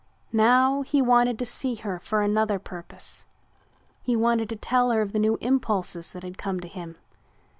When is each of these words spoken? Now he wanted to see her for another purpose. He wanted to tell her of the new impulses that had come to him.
Now 0.33 0.81
he 0.81 0.99
wanted 0.99 1.37
to 1.37 1.45
see 1.45 1.75
her 1.75 1.99
for 1.99 2.23
another 2.23 2.57
purpose. 2.57 3.27
He 4.01 4.15
wanted 4.15 4.49
to 4.49 4.55
tell 4.55 4.89
her 4.89 5.01
of 5.03 5.13
the 5.13 5.19
new 5.19 5.37
impulses 5.41 6.09
that 6.13 6.23
had 6.23 6.39
come 6.39 6.59
to 6.61 6.67
him. 6.67 6.95